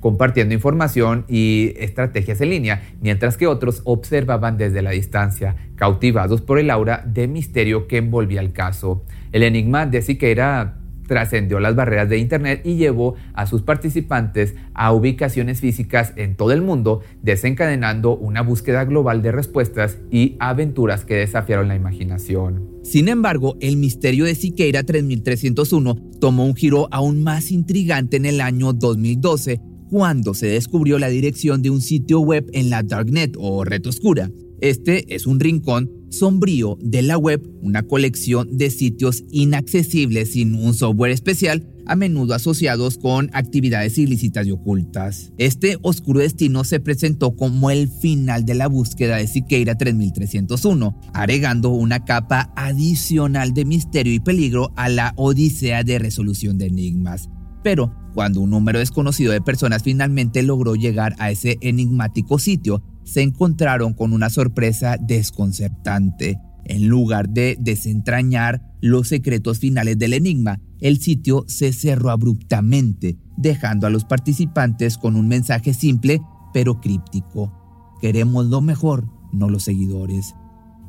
compartiendo 0.00 0.54
información 0.54 1.24
y 1.28 1.74
estrategias 1.76 2.40
en 2.40 2.50
línea, 2.50 2.82
mientras 3.00 3.36
que 3.36 3.46
otros 3.46 3.82
observaban 3.84 4.56
desde 4.56 4.82
la 4.82 4.90
distancia, 4.90 5.56
cautivados 5.76 6.40
por 6.40 6.58
el 6.58 6.70
aura 6.70 7.04
de 7.06 7.28
misterio 7.28 7.86
que 7.86 7.98
envolvía 7.98 8.40
el 8.40 8.52
caso. 8.52 9.04
El 9.32 9.42
enigma 9.42 9.86
de 9.86 10.02
Siqueira 10.02 10.78
trascendió 11.08 11.58
las 11.58 11.74
barreras 11.74 12.08
de 12.08 12.18
Internet 12.18 12.60
y 12.64 12.76
llevó 12.76 13.16
a 13.32 13.46
sus 13.46 13.62
participantes 13.62 14.54
a 14.74 14.92
ubicaciones 14.92 15.60
físicas 15.60 16.12
en 16.14 16.36
todo 16.36 16.52
el 16.52 16.62
mundo, 16.62 17.00
desencadenando 17.22 18.16
una 18.16 18.42
búsqueda 18.42 18.84
global 18.84 19.22
de 19.22 19.32
respuestas 19.32 19.98
y 20.12 20.36
aventuras 20.38 21.04
que 21.04 21.16
desafiaron 21.16 21.66
la 21.66 21.74
imaginación. 21.74 22.68
Sin 22.84 23.08
embargo, 23.08 23.56
el 23.60 23.76
misterio 23.76 24.24
de 24.24 24.34
Siqueira 24.34 24.84
3301 24.84 25.96
tomó 26.20 26.44
un 26.44 26.54
giro 26.54 26.88
aún 26.92 27.24
más 27.24 27.50
intrigante 27.50 28.18
en 28.18 28.26
el 28.26 28.40
año 28.40 28.72
2012 28.72 29.60
cuando 29.88 30.34
se 30.34 30.46
descubrió 30.46 30.98
la 30.98 31.08
dirección 31.08 31.62
de 31.62 31.70
un 31.70 31.80
sitio 31.80 32.20
web 32.20 32.48
en 32.52 32.70
la 32.70 32.82
Darknet 32.82 33.34
o 33.38 33.64
red 33.64 33.84
oscura. 33.86 34.30
Este 34.60 35.14
es 35.14 35.26
un 35.26 35.38
rincón 35.38 35.90
sombrío 36.10 36.78
de 36.80 37.02
la 37.02 37.16
web, 37.16 37.42
una 37.62 37.82
colección 37.82 38.56
de 38.56 38.70
sitios 38.70 39.24
inaccesibles 39.30 40.32
sin 40.32 40.54
un 40.54 40.74
software 40.74 41.12
especial, 41.12 41.68
a 41.86 41.96
menudo 41.96 42.34
asociados 42.34 42.98
con 42.98 43.30
actividades 43.32 43.96
ilícitas 43.98 44.46
y 44.46 44.50
ocultas. 44.50 45.32
Este 45.38 45.78
oscuro 45.82 46.20
destino 46.20 46.64
se 46.64 46.80
presentó 46.80 47.34
como 47.34 47.70
el 47.70 47.88
final 47.88 48.44
de 48.44 48.54
la 48.54 48.68
búsqueda 48.68 49.16
de 49.16 49.26
Siqueira 49.26 49.76
3301, 49.76 51.00
agregando 51.14 51.70
una 51.70 52.04
capa 52.04 52.52
adicional 52.56 53.54
de 53.54 53.64
misterio 53.64 54.12
y 54.12 54.20
peligro 54.20 54.72
a 54.76 54.88
la 54.88 55.14
odisea 55.16 55.82
de 55.82 55.98
resolución 55.98 56.58
de 56.58 56.66
enigmas. 56.66 57.30
Pero 57.62 57.94
cuando 58.18 58.40
un 58.40 58.50
número 58.50 58.80
desconocido 58.80 59.30
de 59.30 59.40
personas 59.40 59.84
finalmente 59.84 60.42
logró 60.42 60.74
llegar 60.74 61.14
a 61.20 61.30
ese 61.30 61.56
enigmático 61.60 62.40
sitio, 62.40 62.82
se 63.04 63.22
encontraron 63.22 63.92
con 63.94 64.12
una 64.12 64.28
sorpresa 64.28 64.96
desconcertante. 65.00 66.40
En 66.64 66.88
lugar 66.88 67.28
de 67.28 67.56
desentrañar 67.60 68.60
los 68.80 69.06
secretos 69.06 69.60
finales 69.60 70.00
del 70.00 70.14
enigma, 70.14 70.58
el 70.80 70.98
sitio 70.98 71.44
se 71.46 71.72
cerró 71.72 72.10
abruptamente, 72.10 73.16
dejando 73.36 73.86
a 73.86 73.90
los 73.90 74.04
participantes 74.04 74.98
con 74.98 75.14
un 75.14 75.28
mensaje 75.28 75.72
simple 75.72 76.20
pero 76.52 76.80
críptico. 76.80 77.52
Queremos 78.00 78.46
lo 78.46 78.60
mejor, 78.60 79.08
no 79.32 79.48
los 79.48 79.62
seguidores. 79.62 80.34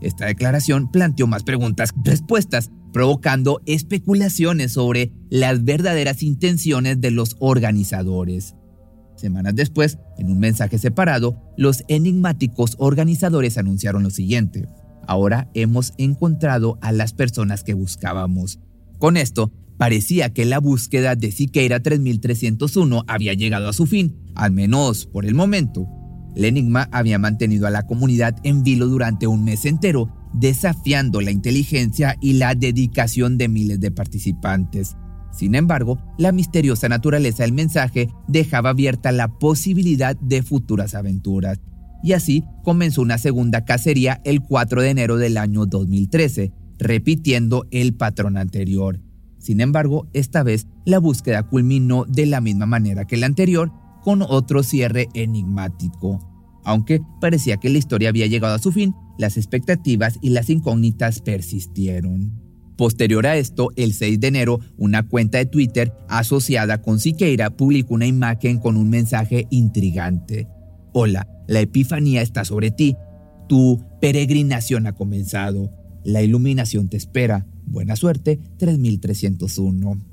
Esta 0.02 0.26
declaración 0.26 0.90
planteó 0.90 1.28
más 1.28 1.44
preguntas 1.44 1.94
respuestas, 2.04 2.72
provocando 2.92 3.62
especulaciones 3.66 4.74
sobre 4.74 5.12
las 5.30 5.64
verdaderas 5.64 6.24
intenciones 6.24 7.00
de 7.02 7.12
los 7.12 7.36
organizadores. 7.40 8.56
Semanas 9.16 9.56
después, 9.56 9.98
en 10.18 10.32
un 10.32 10.40
mensaje 10.40 10.78
separado, 10.78 11.42
los 11.58 11.84
enigmáticos 11.90 12.76
organizadores 12.78 13.58
anunciaron 13.58 14.04
lo 14.04 14.10
siguiente. 14.12 14.68
Ahora 15.06 15.50
hemos 15.54 15.94
encontrado 15.98 16.78
a 16.82 16.92
las 16.92 17.14
personas 17.14 17.64
que 17.64 17.74
buscábamos. 17.74 18.60
Con 18.98 19.18
esto, 19.18 19.52
parecía 19.78 20.34
que 20.34 20.46
la 20.46 20.60
búsqueda 20.60 21.16
de 21.16 21.32
Siqueira 21.32 21.82
3301 21.82 23.04
había 23.08 23.34
llegado 23.34 23.68
a 23.68 23.74
su 23.74 23.88
fin, 23.88 24.16
al 24.36 24.52
menos 24.52 25.06
por 25.06 25.26
el 25.26 25.36
momento. 25.36 25.88
El 26.36 26.46
enigma 26.46 26.88
había 26.92 27.20
mantenido 27.20 27.66
a 27.68 27.72
la 27.72 27.88
comunidad 27.88 28.38
en 28.44 28.64
vilo 28.64 28.88
durante 28.88 29.28
un 29.28 29.44
mes 29.44 29.66
entero, 29.66 30.16
desafiando 30.34 31.22
la 31.22 31.32
inteligencia 31.32 32.16
y 32.22 32.34
la 32.34 32.56
dedicación 32.56 33.38
de 33.38 33.48
miles 33.48 33.80
de 33.80 33.92
participantes. 33.92 34.96
Sin 35.32 35.56
embargo, 35.56 36.00
la 36.18 36.32
misteriosa 36.32 36.90
naturaleza 36.90 37.44
del 37.44 37.54
mensaje 37.54 38.10
dejaba 38.28 38.72
abierta 38.72 39.12
la 39.12 39.28
posibilidad 39.28 40.16
de 40.18 40.42
futuras 40.42 40.96
aventuras. 40.96 41.60
Y 42.02 42.14
así 42.14 42.44
comenzó 42.64 43.02
una 43.02 43.18
segunda 43.18 43.66
cacería 43.66 44.22
el 44.24 44.42
4 44.42 44.82
de 44.82 44.90
enero 44.90 45.18
del 45.18 45.38
año 45.38 45.66
2013, 45.66 46.52
repitiendo 46.78 47.68
el 47.72 47.94
patrón 47.94 48.38
anterior. 48.38 49.02
Sin 49.38 49.62
embargo, 49.62 50.10
esta 50.14 50.44
vez 50.44 50.68
la 50.86 51.00
búsqueda 51.00 51.44
culminó 51.44 52.06
de 52.06 52.26
la 52.26 52.42
misma 52.42 52.66
manera 52.66 53.06
que 53.06 53.18
la 53.18 53.26
anterior, 53.26 53.72
con 54.04 54.22
otro 54.22 54.64
cierre 54.64 55.10
enigmático. 55.14 56.20
Aunque 56.64 57.02
parecía 57.22 57.58
que 57.58 57.70
la 57.70 57.78
historia 57.78 58.10
había 58.10 58.28
llegado 58.28 58.56
a 58.56 58.60
su 58.60 58.72
fin, 58.72 58.94
las 59.20 59.38
expectativas 59.38 60.18
y 60.22 60.30
las 60.30 60.50
incógnitas 60.50 61.22
persistieron. 61.22 62.34
Posterior 62.78 63.28
a 63.28 63.36
esto, 63.36 63.72
el 63.76 63.94
6 63.94 64.22
de 64.22 64.28
enero, 64.28 64.60
una 64.78 65.06
cuenta 65.08 65.38
de 65.38 65.46
Twitter 65.46 65.94
asociada 66.08 66.82
con 66.82 67.00
Siqueira 67.00 67.50
publicó 67.50 67.94
una 67.96 68.08
imagen 68.08 68.58
con 68.58 68.78
un 68.78 68.90
mensaje 68.90 69.48
intrigante. 69.52 70.48
Hola, 70.94 71.28
la 71.48 71.60
Epifanía 71.60 72.22
está 72.22 72.46
sobre 72.46 72.72
ti. 72.72 72.96
Tu 73.50 73.84
peregrinación 74.00 74.88
ha 74.88 74.94
comenzado. 74.94 75.70
La 76.06 76.22
iluminación 76.22 76.88
te 76.88 76.96
espera. 76.96 77.46
Buena 77.66 77.98
suerte, 77.98 78.40
3301. 78.58 80.06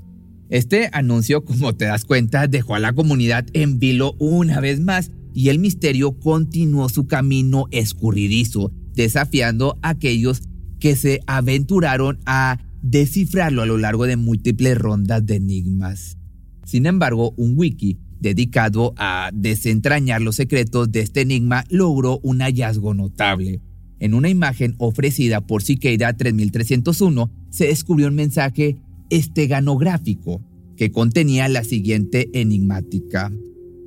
Este 0.49 0.89
anuncio, 0.91 1.45
como 1.45 1.75
te 1.75 1.85
das 1.85 2.03
cuenta, 2.03 2.47
dejó 2.47 2.75
a 2.75 2.79
la 2.79 2.93
comunidad 2.93 3.45
en 3.53 3.79
vilo 3.79 4.15
una 4.19 4.59
vez 4.59 4.81
más 4.81 5.11
y 5.33 5.49
el 5.49 5.59
misterio 5.59 6.19
continuó 6.19 6.89
su 6.89 7.05
camino 7.05 7.67
escurridizo, 7.71 8.71
desafiando 8.97 9.77
a 9.81 9.89
aquellos 9.89 10.41
que 10.79 10.95
se 10.95 11.21
aventuraron 11.27 12.19
a 12.25 12.59
descifrarlo 12.81 13.61
a 13.61 13.65
lo 13.65 13.77
largo 13.77 14.05
de 14.05 14.17
múltiples 14.17 14.77
rondas 14.77 15.25
de 15.25 15.35
enigmas. 15.35 16.17
Sin 16.65 16.85
embargo, 16.85 17.33
un 17.37 17.53
wiki 17.55 17.99
dedicado 18.19 18.93
a 18.97 19.29
desentrañar 19.33 20.21
los 20.21 20.35
secretos 20.35 20.91
de 20.91 21.01
este 21.01 21.21
enigma 21.21 21.63
logró 21.69 22.19
un 22.23 22.39
hallazgo 22.41 22.93
notable. 22.93 23.61
En 23.99 24.13
una 24.13 24.29
imagen 24.29 24.75
ofrecida 24.79 25.45
por 25.45 25.63
Siqueira 25.63 26.17
3301 26.17 27.31
se 27.51 27.67
descubrió 27.67 28.07
un 28.07 28.15
mensaje 28.15 28.77
esteganográfico 29.09 30.41
que 30.75 30.91
contenía 30.91 31.47
la 31.47 31.63
siguiente 31.63 32.29
enigmática. 32.33 33.31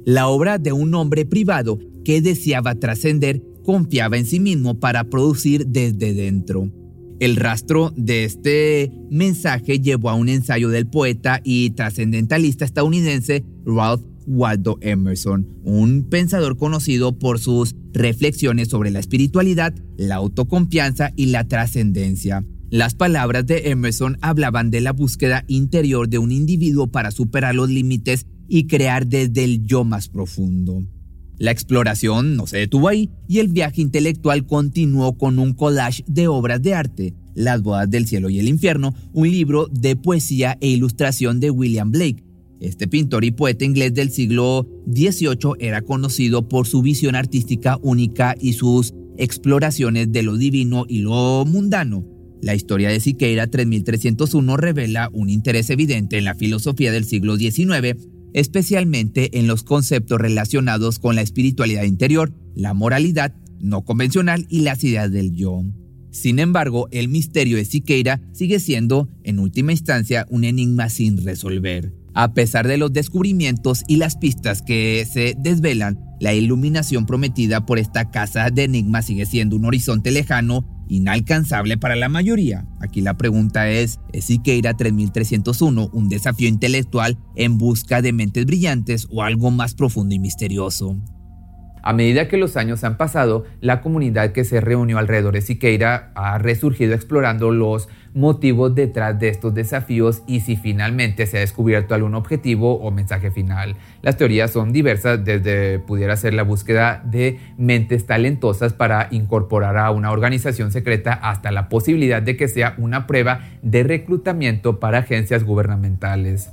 La 0.05 0.29
obra 0.29 0.59
de 0.59 0.73
un 0.73 0.95
hombre 0.95 1.26
privado 1.26 1.79
que 2.05 2.23
deseaba 2.23 2.76
trascender 2.76 3.43
confiaba 3.64 4.19
en 4.19 4.26
sí 4.26 4.40
mismo 4.40 4.79
para 4.79 5.05
producir 5.05 5.67
desde 5.67 6.14
dentro. 6.14 6.71
El 7.21 7.37
rastro 7.37 7.93
de 7.97 8.25
este 8.25 8.90
mensaje 9.11 9.79
llevó 9.79 10.09
a 10.09 10.14
un 10.14 10.31
ensayo 10.31 10.71
del 10.71 10.87
poeta 10.87 11.40
y 11.45 11.71
trascendentalista 11.71 12.64
estadounidense 12.64 13.45
Ralph 13.67 14.02
Waldo 14.27 14.79
Emerson, 14.81 15.46
un 15.64 16.09
pensador 16.09 16.57
conocido 16.57 17.18
por 17.18 17.38
sus 17.38 17.75
reflexiones 17.92 18.68
sobre 18.68 18.90
la 18.90 19.01
espiritualidad, 19.01 19.75
la 19.96 20.16
autoconfianza 20.16 21.12
y 21.16 21.27
la 21.27 21.46
trascendencia. 21.46 22.44
Las 22.70 22.94
palabras 22.94 23.46
de 23.46 23.70
Emerson 23.70 24.16
hablaban 24.23 24.70
de 24.70 24.81
la 24.81 24.92
búsqueda 24.92 25.44
interior 25.49 26.09
de 26.09 26.18
un 26.18 26.31
individuo 26.31 26.87
para 26.87 27.11
superar 27.11 27.55
los 27.55 27.68
límites 27.68 28.27
y 28.49 28.66
crear 28.66 29.07
desde 29.07 29.44
el 29.44 29.66
yo 29.66 29.85
más 29.85 30.09
profundo. 30.09 30.85
La 31.40 31.53
exploración 31.53 32.37
no 32.37 32.46
se 32.46 32.59
detuvo 32.59 32.88
ahí 32.88 33.09
y 33.26 33.38
el 33.38 33.48
viaje 33.48 33.81
intelectual 33.81 34.44
continuó 34.44 35.16
con 35.16 35.38
un 35.38 35.55
collage 35.55 36.05
de 36.07 36.29
obras 36.29 36.61
de 36.61 36.74
arte, 36.74 37.14
Las 37.35 37.62
bodas 37.62 37.88
del 37.88 38.07
cielo 38.07 38.29
y 38.29 38.38
el 38.38 38.46
infierno, 38.46 38.94
un 39.14 39.31
libro 39.31 39.66
de 39.72 39.96
poesía 39.96 40.59
e 40.61 40.68
ilustración 40.68 41.40
de 41.40 41.50
William 41.50 41.90
Blake. 41.92 42.22
Este 42.61 42.87
pintor 42.87 43.24
y 43.24 43.31
poeta 43.31 43.64
inglés 43.64 43.94
del 43.94 44.11
siglo 44.11 44.68
XVIII 44.87 45.55
era 45.61 45.81
conocido 45.81 46.46
por 46.46 46.66
su 46.66 46.83
visión 46.83 47.14
artística 47.14 47.79
única 47.81 48.35
y 48.38 48.53
sus 48.53 48.92
exploraciones 49.16 50.12
de 50.12 50.22
lo 50.22 50.37
divino 50.37 50.85
y 50.87 50.98
lo 50.98 51.46
mundano. 51.46 52.05
La 52.42 52.55
historia 52.55 52.90
de 52.90 53.00
Siqueira 53.00 53.46
3301 53.46 54.59
revela 54.59 55.09
un 55.14 55.31
interés 55.31 55.70
evidente 55.70 56.18
en 56.18 56.24
la 56.24 56.35
filosofía 56.35 56.92
del 56.92 57.07
siglo 57.07 57.38
XIX 57.38 57.96
especialmente 58.35 59.38
en 59.38 59.47
los 59.47 59.62
conceptos 59.62 60.21
relacionados 60.21 60.99
con 60.99 61.16
la 61.16 61.23
espiritualidad 61.23 61.85
interior, 61.85 62.33
la 62.55 62.75
moralidad 62.75 63.35
no 63.61 63.85
convencional 63.85 64.47
y 64.49 64.61
las 64.61 64.83
ideas 64.85 65.11
del 65.11 65.33
yo. 65.33 65.62
Sin 66.11 66.38
embargo, 66.38 66.88
el 66.90 67.09
misterio 67.09 67.57
de 67.57 67.64
Siqueira 67.64 68.21
sigue 68.33 68.59
siendo, 68.59 69.09
en 69.23 69.38
última 69.38 69.73
instancia, 69.73 70.27
un 70.29 70.45
enigma 70.45 70.88
sin 70.88 71.25
resolver. 71.25 71.95
A 72.14 72.35
pesar 72.35 72.66
de 72.66 72.79
los 72.79 72.93
descubrimientos 72.93 73.85
y 73.87 73.97
las 73.97 74.16
pistas 74.16 74.62
que 74.62 75.07
se 75.11 75.37
desvelan, 75.38 76.01
la 76.19 76.35
iluminación 76.35 77.07
prometida 77.07 77.64
por 77.64 77.79
esta 77.79 78.11
casa 78.11 78.51
de 78.51 78.64
enigmas 78.64 79.07
sigue 79.07 79.27
siendo 79.27 79.55
un 79.57 79.64
horizonte 79.64 80.11
lejano 80.11 80.80
inalcanzable 80.90 81.79
para 81.79 81.96
la 81.96 82.09
mayoría. 82.09 82.66
Aquí 82.81 83.00
la 83.00 83.14
pregunta 83.16 83.70
es, 83.70 84.00
¿es 84.12 84.26
Siqueira 84.26 84.74
3301 84.74 85.90
un 85.92 86.09
desafío 86.09 86.48
intelectual 86.48 87.16
en 87.37 87.57
busca 87.57 88.03
de 88.03 88.12
mentes 88.12 88.44
brillantes 88.44 89.09
o 89.11 89.22
algo 89.22 89.50
más 89.50 89.74
profundo 89.74 90.14
y 90.14 90.18
misterioso? 90.18 90.96
A 91.83 91.94
medida 91.94 92.29
que 92.29 92.37
los 92.37 92.57
años 92.57 92.85
han 92.85 92.98
pasado, 92.98 93.44
la 93.61 93.81
comunidad 93.81 94.33
que 94.33 94.44
se 94.44 94.61
reunió 94.61 94.98
alrededor 94.98 95.33
de 95.33 95.40
Siqueira 95.40 96.12
ha 96.14 96.37
resurgido 96.37 96.94
explorando 96.94 97.50
los 97.50 97.88
motivos 98.14 98.75
detrás 98.75 99.18
de 99.18 99.29
estos 99.29 99.55
desafíos 99.55 100.23
y 100.27 100.40
si 100.40 100.57
finalmente 100.57 101.27
se 101.27 101.38
ha 101.38 101.40
descubierto 101.40 101.94
algún 101.94 102.14
objetivo 102.14 102.75
o 102.81 102.90
mensaje 102.90 103.31
final. 103.31 103.77
Las 104.03 104.16
teorías 104.16 104.51
son 104.51 104.73
diversas, 104.73 105.25
desde 105.25 105.79
pudiera 105.79 106.16
ser 106.16 106.35
la 106.35 106.42
búsqueda 106.42 107.03
de 107.05 107.38
mentes 107.57 108.07
talentosas 108.07 108.73
para 108.73 109.09
incorporar 109.11 109.77
a 109.79 109.90
una 109.90 110.11
organización 110.11 110.73
secreta 110.73 111.12
hasta 111.12 111.51
la 111.51 111.68
posibilidad 111.68 112.23
de 112.23 112.37
que 112.37 112.49
sea 112.49 112.75
una 112.79 113.07
prueba 113.07 113.40
de 113.62 113.83
reclutamiento 113.83 114.81
para 114.81 114.99
agencias 114.99 115.44
gubernamentales. 115.44 116.53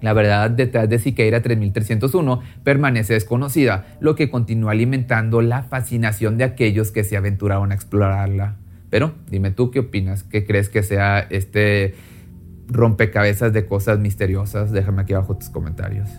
La 0.00 0.12
verdad 0.14 0.50
detrás 0.50 0.88
de 0.88 0.98
Siqueira 0.98 1.42
3301 1.42 2.42
permanece 2.64 3.14
desconocida, 3.14 3.86
lo 4.00 4.16
que 4.16 4.30
continúa 4.30 4.72
alimentando 4.72 5.42
la 5.42 5.62
fascinación 5.62 6.38
de 6.38 6.44
aquellos 6.44 6.90
que 6.90 7.04
se 7.04 7.16
aventuraron 7.16 7.70
a 7.70 7.76
explorarla. 7.76 8.56
Pero 8.92 9.14
dime 9.30 9.50
tú 9.50 9.70
qué 9.70 9.78
opinas, 9.78 10.22
qué 10.22 10.44
crees 10.44 10.68
que 10.68 10.82
sea 10.82 11.18
este 11.18 11.94
rompecabezas 12.68 13.50
de 13.54 13.64
cosas 13.64 13.98
misteriosas. 13.98 14.70
Déjame 14.70 15.00
aquí 15.00 15.14
abajo 15.14 15.34
tus 15.34 15.48
comentarios. 15.48 16.10